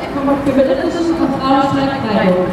für 0.00 0.52
feministischen 0.52 1.16
und 1.20 1.32
Frauenstreik 1.36 2.00
Freiburg. 2.00 2.50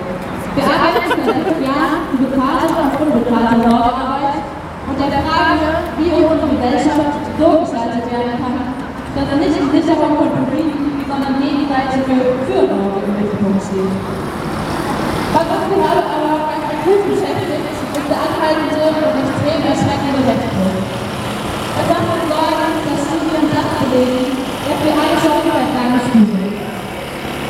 Wir 0.55 0.63
arbeiten 0.65 1.05
seit 1.07 1.37
elf 1.37 1.59
Jahren 1.63 2.01
für 2.11 2.17
bezahlte 2.27 2.73
und 2.75 2.93
unbezahlte 2.97 3.55
Sorgearbeit 3.61 4.41
und 4.87 4.97
der 4.99 5.23
Frage, 5.23 5.67
wie 5.97 6.11
unsere 6.11 6.49
Gesellschaft 6.49 7.13
so 7.37 7.47
gestaltet 7.61 8.05
werden 8.11 8.35
kann, 8.41 8.57
dass 9.15 9.27
nicht 9.37 9.57
die 9.57 9.71
Sicherung 9.77 10.13
von 10.17 10.29
Konflikten, 10.33 11.05
sondern 11.07 11.39
gegenseitige 11.39 12.37
Fürsorge 12.45 12.99
im 13.05 13.13
Mittelpunkt 13.15 13.61
steht. 13.63 13.93
Was 15.33 15.47
uns 15.47 15.67
gerade 15.69 16.03
aber 16.03 16.33
ganz 16.49 16.65
akut 16.73 17.01
beschäftigt, 17.05 17.65
ist 17.73 18.07
der 18.09 18.17
anhaltende 18.17 18.81
und 18.87 19.15
extrem 19.23 19.61
erschreckende 19.61 20.21
Rechtsdruck. 20.25 20.77
Es 21.77 21.87
macht 21.87 22.09
uns 22.13 22.25
Sorgen, 22.27 22.71
dass 22.85 23.01
Studien 23.07 23.45
nachzulegen, 23.53 24.33
dass 24.37 24.79
wir 24.81 24.93
alle 24.97 25.17
schon 25.21 25.41
über 25.45 25.61
ein 25.61 26.01
Studie. 26.09 26.47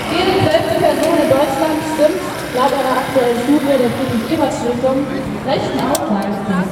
Jede 0.08 0.34
zwölfte 0.40 0.76
Person 0.80 1.16
in 1.20 1.30
Deutschland 1.30 1.78
stimmt, 1.94 2.24
laut 2.56 2.74
einer 2.74 2.96
aktuellen 2.96 3.40
Studie 3.44 3.67
der 3.78 3.90
Friedrich-Ebert-Stiftung, 3.90 5.06
rechten 5.46 5.78
zu, 5.78 6.68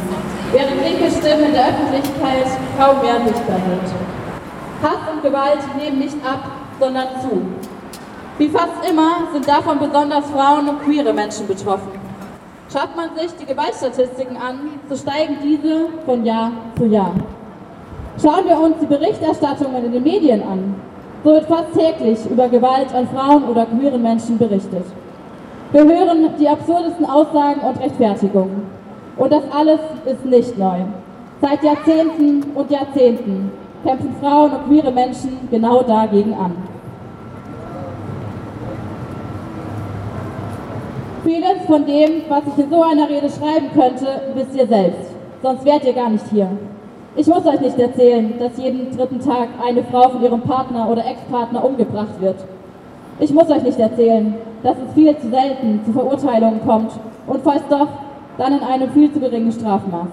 während 0.51 0.81
linke 0.81 1.11
Stimmen 1.11 1.45
in 1.45 1.53
der 1.53 1.69
Öffentlichkeit 1.69 2.47
kaum 2.77 3.01
mehr 3.01 3.19
sichtbar 3.25 3.59
sind. 3.61 3.87
Hass 4.81 5.13
und 5.13 5.21
Gewalt 5.21 5.59
nehmen 5.77 5.99
nicht 5.99 6.17
ab, 6.25 6.51
sondern 6.79 7.07
zu. 7.21 7.41
Wie 8.37 8.49
fast 8.49 8.89
immer 8.89 9.27
sind 9.31 9.47
davon 9.47 9.79
besonders 9.79 10.25
Frauen 10.29 10.67
und 10.67 10.83
queere 10.83 11.13
Menschen 11.13 11.47
betroffen. 11.47 11.91
Schaut 12.71 12.95
man 12.95 13.15
sich 13.15 13.31
die 13.39 13.45
Gewaltstatistiken 13.45 14.35
an, 14.35 14.79
so 14.89 14.95
steigen 14.95 15.37
diese 15.41 15.87
von 16.05 16.25
Jahr 16.25 16.51
zu 16.77 16.85
Jahr. 16.85 17.13
Schauen 18.21 18.45
wir 18.45 18.59
uns 18.59 18.77
die 18.81 18.85
Berichterstattungen 18.85 19.85
in 19.85 19.91
den 19.91 20.03
Medien 20.03 20.41
an, 20.43 20.75
so 21.23 21.31
wird 21.31 21.45
fast 21.45 21.73
täglich 21.73 22.19
über 22.29 22.49
Gewalt 22.49 22.93
an 22.93 23.07
Frauen 23.07 23.43
oder 23.45 23.65
queeren 23.65 24.01
Menschen 24.01 24.37
berichtet. 24.37 24.85
Wir 25.75 25.83
hören 25.83 26.29
die 26.39 26.47
absurdesten 26.47 27.05
Aussagen 27.05 27.59
und 27.59 27.77
Rechtfertigungen. 27.81 28.63
Und 29.17 29.29
das 29.29 29.43
alles 29.53 29.81
ist 30.05 30.23
nicht 30.23 30.57
neu. 30.57 30.77
Seit 31.41 31.61
Jahrzehnten 31.65 32.43
und 32.55 32.71
Jahrzehnten 32.71 33.51
kämpfen 33.83 34.15
Frauen 34.21 34.51
und 34.51 34.67
queere 34.69 34.93
Menschen 34.93 35.37
genau 35.51 35.83
dagegen 35.83 36.33
an. 36.33 36.55
Vieles 41.25 41.65
von 41.67 41.85
dem, 41.85 42.21
was 42.29 42.43
ich 42.53 42.63
in 42.63 42.69
so 42.69 42.81
einer 42.81 43.09
Rede 43.09 43.29
schreiben 43.29 43.69
könnte, 43.73 44.07
wisst 44.33 44.55
ihr 44.55 44.67
selbst. 44.67 45.11
Sonst 45.43 45.65
wärt 45.65 45.83
ihr 45.83 45.93
gar 45.93 46.09
nicht 46.09 46.25
hier. 46.31 46.47
Ich 47.17 47.27
muss 47.27 47.45
euch 47.45 47.59
nicht 47.59 47.77
erzählen, 47.77 48.33
dass 48.39 48.55
jeden 48.55 48.95
dritten 48.95 49.19
Tag 49.19 49.49
eine 49.61 49.83
Frau 49.83 50.07
von 50.07 50.23
ihrem 50.23 50.39
Partner 50.39 50.89
oder 50.89 51.05
Ex-Partner 51.05 51.65
umgebracht 51.65 52.21
wird. 52.21 52.37
Ich 53.19 53.33
muss 53.33 53.49
euch 53.49 53.63
nicht 53.63 53.79
erzählen, 53.79 54.35
dass 54.65 54.77
es 54.77 54.93
viel 54.95 55.15
zu 55.19 55.29
selten 55.29 55.79
zu 55.85 55.93
Verurteilungen 55.93 56.59
kommt 56.65 56.91
und 57.27 57.43
falls 57.43 57.61
doch, 57.69 57.87
dann 58.39 58.53
in 58.53 58.63
einem 58.63 58.89
viel 58.89 59.13
zu 59.13 59.19
geringen 59.19 59.51
Strafmaß. 59.51 60.07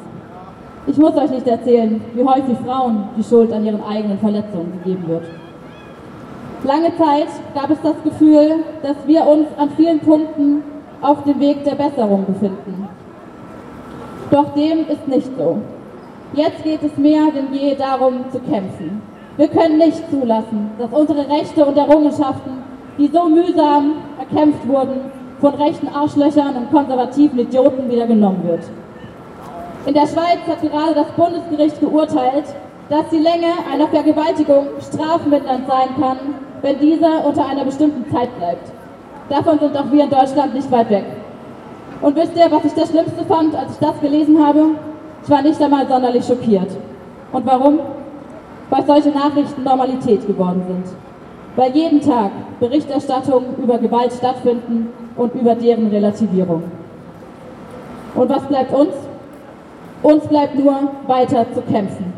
Ich 0.87 0.99
muss 0.99 1.17
euch 1.17 1.31
nicht 1.31 1.47
erzählen, 1.47 2.03
wie 2.13 2.23
häufig 2.23 2.59
Frauen 2.65 3.09
die 3.17 3.25
Schuld 3.25 3.51
an 3.51 3.65
ihren 3.65 3.83
eigenen 3.83 4.19
Verletzungen 4.19 4.79
gegeben 4.85 5.09
wird. 5.09 5.25
Lange 6.65 6.95
Zeit 6.99 7.29
gab 7.55 7.71
es 7.71 7.81
das 7.83 7.95
Gefühl, 8.05 8.57
dass 8.83 8.97
wir 9.07 9.27
uns 9.27 9.47
an 9.57 9.71
vielen 9.71 10.01
Punkten 10.01 10.63
auf 11.01 11.25
dem 11.25 11.41
Weg 11.41 11.65
der 11.65 11.75
Besserung 11.75 12.27
befinden. 12.27 12.89
Doch 14.31 14.53
dem 14.55 14.81
ist 14.81 15.09
nicht 15.09 15.31
so. 15.39 15.59
Jetzt 16.35 16.63
geht 16.63 16.83
es 16.83 16.97
mehr 16.99 17.23
denn 17.35 17.53
je 17.53 17.75
darum 17.75 18.25
zu 18.31 18.39
kämpfen. 18.41 19.01
Wir 19.39 19.49
können 19.49 19.79
nicht 19.79 20.11
zulassen, 20.11 20.73
dass 20.79 20.93
unsere 20.93 21.27
Rechte 21.27 21.65
und 21.65 21.77
Errungenschaften, 21.77 22.72
die 22.99 23.09
so 23.09 23.29
mühsam 23.29 23.93
erkämpft 24.19 24.67
wurden, 24.69 25.01
von 25.41 25.55
rechten 25.55 25.89
Arschlöchern 25.89 26.57
und 26.57 26.71
konservativen 26.71 27.39
Idioten 27.39 27.91
wieder 27.91 28.07
genommen 28.07 28.43
wird. 28.47 28.63
In 29.87 29.95
der 29.95 30.07
Schweiz 30.07 30.39
hat 30.47 30.61
gerade 30.63 30.95
das 30.95 31.09
Bundesgericht 31.17 31.81
geurteilt, 31.81 32.45
dass 32.89 33.09
die 33.11 33.19
Länge 33.19 33.53
einer 33.73 33.89
Vergewaltigung 33.89 34.67
strafmindernd 34.81 35.67
sein 35.67 35.89
kann, 35.99 36.19
wenn 36.63 36.79
dieser 36.79 37.27
unter 37.27 37.47
einer 37.47 37.65
bestimmten 37.65 38.09
Zeit 38.13 38.29
bleibt. 38.39 38.71
Davon 39.29 39.59
sind 39.59 39.77
auch 39.77 39.91
wir 39.91 40.05
in 40.05 40.11
Deutschland 40.11 40.55
nicht 40.55 40.71
weit 40.71 40.91
weg. 40.91 41.05
Und 42.01 42.17
wisst 42.17 42.37
ihr, 42.37 42.51
was 42.51 42.65
ich 42.65 42.75
das 42.75 42.91
Schlimmste 42.91 43.25
fand, 43.25 43.55
als 43.55 43.73
ich 43.73 43.79
das 43.79 44.01
gelesen 44.01 44.45
habe? 44.45 44.67
Ich 45.25 45.31
war 45.31 45.43
nicht 45.43 45.61
einmal 45.61 45.87
sonderlich 45.89 46.25
schockiert. 46.25 46.69
Und 47.33 47.47
warum? 47.47 47.81
Weil 48.71 48.87
solche 48.87 49.11
Nachrichten 49.11 49.63
Normalität 49.63 50.27
geworden 50.27 50.63
sind. 50.69 50.97
Weil 51.57 51.73
jeden 51.73 52.01
Tag 52.01 52.31
Berichterstattungen 52.61 53.57
über 53.63 53.79
Gewalt 53.79 54.13
stattfinden 54.13 54.89
und 55.17 55.35
über 55.35 55.55
deren 55.55 55.89
Relativierung. 55.89 56.63
Und 58.15 58.29
was 58.29 58.43
bleibt 58.45 58.73
uns? 58.73 58.95
Uns 60.03 60.27
bleibt 60.27 60.59
nur 60.59 60.75
weiter 61.07 61.47
zu 61.55 61.61
kämpfen. 61.63 62.13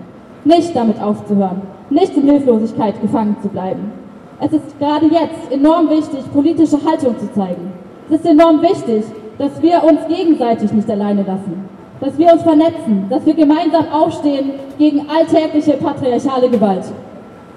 Nicht 0.45 0.75
damit 0.75 1.01
aufzuhören, 1.01 1.63
nicht 1.91 2.17
in 2.17 2.31
Hilflosigkeit 2.31 3.01
gefangen 3.01 3.37
zu 3.43 3.49
bleiben. 3.49 3.93
Es 4.41 4.53
ist 4.53 4.79
gerade 4.79 5.07
jetzt 5.07 5.51
enorm 5.51 5.89
wichtig, 5.91 6.21
politische 6.33 6.79
Haltung 6.85 7.19
zu 7.19 7.33
zeigen. 7.33 7.73
Es 8.11 8.17
ist 8.17 8.27
enorm 8.27 8.61
wichtig, 8.63 9.05
dass 9.39 9.63
wir 9.63 9.83
uns 9.83 10.01
gegenseitig 10.09 10.73
nicht 10.73 10.91
alleine 10.91 11.23
lassen, 11.23 11.69
dass 12.01 12.19
wir 12.19 12.33
uns 12.33 12.43
vernetzen, 12.43 13.07
dass 13.09 13.25
wir 13.25 13.35
gemeinsam 13.35 13.87
aufstehen 13.93 14.51
gegen 14.79 15.07
alltägliche 15.09 15.75
patriarchale 15.75 16.51
Gewalt. 16.51 16.85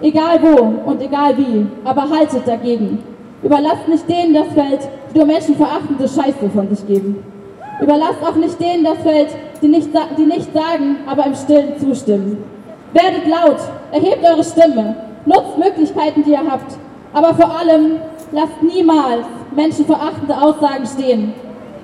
Egal 0.01 0.39
wo 0.41 0.89
und 0.89 1.01
egal 1.01 1.35
wie, 1.37 1.65
aber 1.83 2.07
haltet 2.09 2.47
dagegen. 2.47 2.99
Überlasst 3.41 3.87
nicht 3.87 4.07
denen 4.07 4.33
das 4.33 4.47
Feld, 4.49 4.87
die 5.13 5.17
nur 5.17 5.27
menschenverachtende 5.27 6.07
Scheiße 6.07 6.49
von 6.53 6.69
sich 6.69 6.85
geben. 6.85 7.23
Überlasst 7.81 8.23
auch 8.23 8.35
nicht 8.35 8.59
denen 8.59 8.83
das 8.83 8.97
Feld, 8.99 9.29
die 9.61 9.67
nicht, 9.67 9.89
die 10.17 10.25
nicht 10.25 10.53
sagen, 10.53 10.97
aber 11.07 11.25
im 11.25 11.35
Stillen 11.35 11.79
zustimmen. 11.79 12.43
Werdet 12.93 13.27
laut, 13.27 13.57
erhebt 13.91 14.23
eure 14.23 14.43
Stimme, 14.43 14.95
nutzt 15.25 15.57
Möglichkeiten, 15.57 16.23
die 16.23 16.31
ihr 16.31 16.47
habt, 16.47 16.77
aber 17.13 17.33
vor 17.33 17.57
allem 17.57 17.97
lasst 18.31 18.61
niemals 18.61 19.25
menschenverachtende 19.55 20.35
Aussagen 20.39 20.85
stehen. 20.85 21.33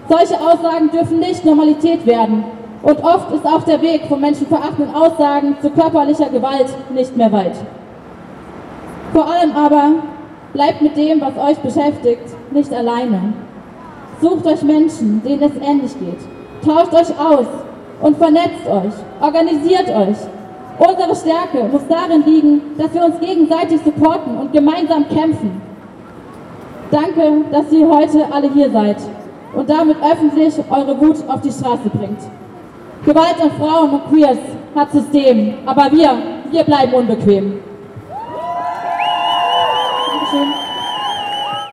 Solche 0.07 0.35
Aussagen 0.35 0.91
dürfen 0.91 1.19
nicht 1.19 1.45
Normalität 1.45 2.05
werden. 2.05 2.43
Und 2.83 3.01
oft 3.03 3.31
ist 3.33 3.45
auch 3.45 3.63
der 3.63 3.81
Weg 3.81 4.05
von 4.07 4.19
menschenverachtenden 4.19 4.93
Aussagen 4.93 5.55
zu 5.61 5.69
körperlicher 5.69 6.29
Gewalt 6.29 6.67
nicht 6.93 7.15
mehr 7.15 7.31
weit. 7.31 7.55
Vor 9.13 9.31
allem 9.31 9.51
aber 9.55 9.91
bleibt 10.53 10.81
mit 10.81 10.97
dem, 10.97 11.21
was 11.21 11.37
euch 11.37 11.59
beschäftigt, 11.59 12.23
nicht 12.51 12.73
alleine. 12.73 13.33
Sucht 14.19 14.45
euch 14.47 14.63
Menschen, 14.63 15.21
denen 15.23 15.43
es 15.43 15.55
ähnlich 15.61 15.91
geht. 15.99 16.19
Tauscht 16.65 16.93
euch 16.93 17.19
aus 17.19 17.45
und 18.01 18.17
vernetzt 18.17 18.65
euch. 18.67 18.93
Organisiert 19.21 19.89
euch. 19.89 20.17
Unsere 20.79 21.15
Stärke 21.15 21.67
muss 21.71 21.83
darin 21.87 22.23
liegen, 22.25 22.61
dass 22.77 22.91
wir 22.93 23.05
uns 23.05 23.19
gegenseitig 23.19 23.81
supporten 23.85 24.35
und 24.37 24.51
gemeinsam 24.51 25.07
kämpfen. 25.07 25.61
Danke, 26.89 27.43
dass 27.51 27.71
ihr 27.71 27.87
heute 27.87 28.25
alle 28.31 28.51
hier 28.51 28.71
seid 28.71 28.97
und 29.53 29.69
damit 29.69 29.97
öffentlich 30.01 30.55
eure 30.71 30.99
Wut 30.99 31.17
auf 31.27 31.41
die 31.41 31.51
Straße 31.51 31.89
bringt. 31.93 32.19
Gewalt 33.05 33.35
an 33.39 33.51
Frauen 33.59 33.91
und 33.91 34.09
Queers 34.09 34.39
hat 34.75 34.91
System, 34.91 35.53
aber 35.65 35.91
wir, 35.91 36.17
wir 36.51 36.63
bleiben 36.63 36.93
unbequem. 36.93 37.59